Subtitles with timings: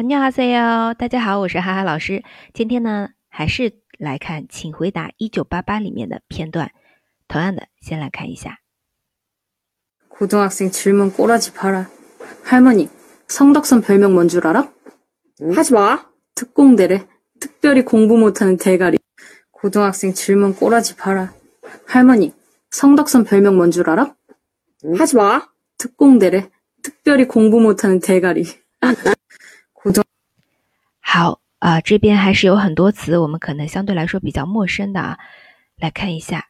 [0.00, 2.22] 안녕하세요，大家好，我是哈哈老师。
[2.52, 6.70] 今天呢，还是来看《请回答一九八八》里面的片段。
[7.28, 8.58] 同样的，先来看一下。
[10.08, 11.88] 고등학생 질문 꼬라지 봐라.
[12.44, 12.88] 할머니,
[13.28, 14.70] 성덕선 별명 뭔 줄 알아?
[15.54, 16.06] 하지 마.
[16.34, 17.06] 특공대래.
[17.40, 18.98] 특별히 공부 못하는 대가리.
[19.50, 21.34] 고등학생 질문 꼬라지 봐라.
[21.86, 22.32] 할머니,
[22.70, 24.14] 성덕선 별명 뭔 줄 알아?
[24.98, 25.48] 하지 마.
[25.78, 26.50] 특공대래.
[26.82, 28.44] 특별히 공부 못하는 대가리.
[31.00, 35.18] 好啊、这边还是有很多词我们可能相对来说比较陌生的啊，
[35.76, 36.48] 来看一下。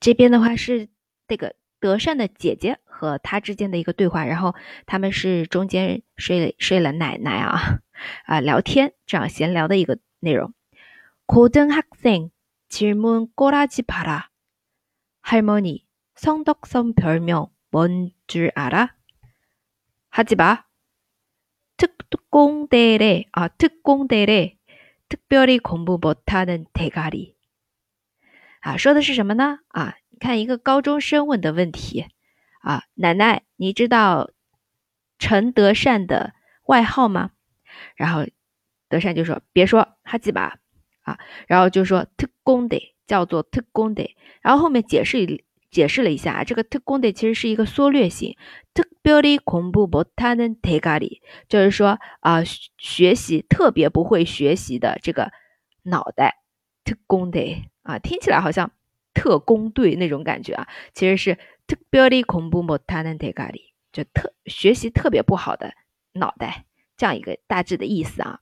[0.00, 0.88] 这边的话是
[1.26, 4.54] 这个德善的姐姐和他之间的一个对话，然后
[4.86, 7.80] 他们是中间睡了睡了奶奶啊
[8.24, 10.54] 啊聊天这样闲聊的一个内容。
[11.26, 12.30] 고등학생
[12.68, 14.28] 질문 꼬라지 봐라.
[15.22, 18.94] 할머니 성덕선 별명 뭔 줄 알아?
[20.10, 20.64] 하지 마.
[22.26, 27.34] 특공대래啊，특공대래，특별히 공부 못하는 대가리。
[28.60, 29.58] 啊，说的是什么呢？
[29.68, 32.06] 啊，你看一个高中生问的问题
[32.60, 34.30] 啊，奶奶，你知道
[35.18, 36.34] 陈德善的
[36.66, 37.30] 外号吗？
[37.96, 38.26] 然后
[38.88, 40.58] 德善就说：“别说，哈基吧。”
[41.02, 45.26] 啊，然后就说“特工得”叫做“特工得”，然后后面解释一
[45.70, 48.36] 解释了一下啊，这个“特工得”其实是一个缩略型，“
[48.74, 55.32] 特别的恐怖못하는 대가리”，就是说啊、学学习特别不会学习的这个
[55.84, 56.42] 脑袋，
[56.84, 58.70] 特工得啊，听起来好像
[59.14, 65.72] 特工队那种感觉啊，其实是特别的恐怖못하는 대가리，就特学习特别不好的
[66.12, 66.66] 脑袋
[66.96, 68.40] 这样一个大致的意思啊。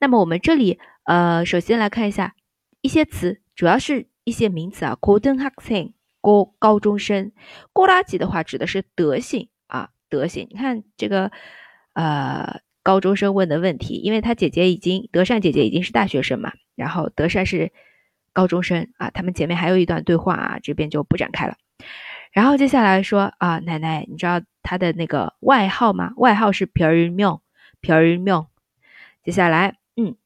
[0.00, 2.34] 那么我们这里呃，首先来看一下
[2.80, 7.32] 一些词，主要是一些名词啊，고등학생 高高中生，
[7.72, 10.46] 꼬라지的话指的是德性啊，德性。
[10.50, 11.30] 你看这个
[11.92, 17.72] 呃高中生问的问题，因为他姐姐已经德善姐姐已经是大学生嘛，然后德善是
[18.32, 21.56] 高中生啊，他们前面还有一段对话啊，这边就不展开了。
[22.32, 26.12] 然后接下来说啊，奶奶，你知道他的那个外号吗？
[26.16, 28.46] 外号是별명，별명。
[29.22, 30.16] 接下来，嗯，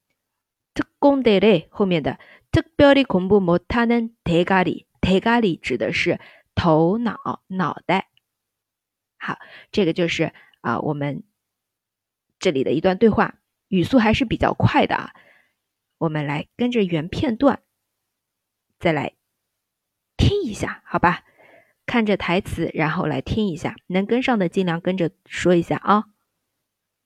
[0.75, 2.19] 특공대래后面的
[2.51, 6.21] 특별히공부못하는 대가리， 대가리指的是
[6.55, 8.09] 头脑、脑袋。
[9.19, 9.39] 好，
[9.73, 11.23] 这个就是啊、我们
[12.39, 13.37] 这里的一段对话，
[13.69, 15.13] 语速还是比较快的啊。
[15.99, 17.61] 我们来跟着原片段
[18.79, 19.15] 再来
[20.17, 21.25] 听一下，好吧？
[21.87, 26.05] 看着台词，然后来听一下，能跟上的尽量跟着说一下啊。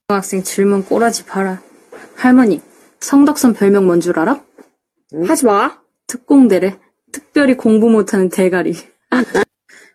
[0.07, 1.61] 고등학생 질문 꼬라지 봐라.
[2.17, 2.61] 할머니,
[2.99, 4.43] 성덕선 별명 뭔 줄 알아?
[5.25, 5.81] 하지 마.
[6.05, 6.77] 특공대래.
[7.11, 8.73] 특별히 공부 못하는 대가리.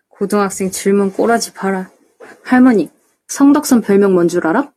[0.07, 1.89] 고등학생 질문 꼬라지 봐라.
[2.43, 2.89] 할머니,
[3.27, 4.71] 성덕선 별명 뭔 줄 알아?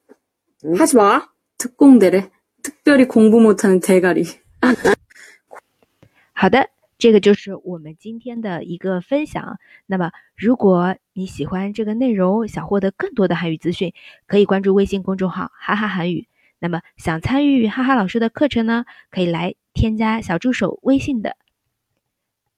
[0.79, 1.29] 하지 마.
[1.59, 2.31] 특공대래.
[2.63, 4.25] 특별히 공부 못하는 대가리.
[6.33, 6.69] 好的，
[6.99, 9.59] 这个就是我们今天的一个分享。
[9.87, 13.93] 那么，如果你喜欢这个内容，想获得更多的韩语资讯，
[14.27, 16.27] 可以关注微信公众号“哈哈韩语”。
[16.59, 21.37] 那么，想参与哈哈老师的课程呢，可以来添加小助手微信的，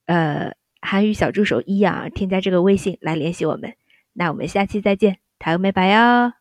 [0.10, 3.76] 呃，韩语小助手一啊，添加这个微信来联系我们。
[4.14, 6.39] 那我们下期再见，台欧美白哟。